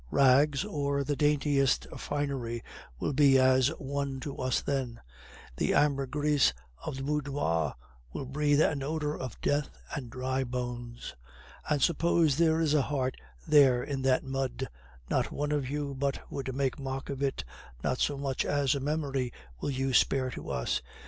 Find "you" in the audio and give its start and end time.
15.69-15.93, 19.69-19.93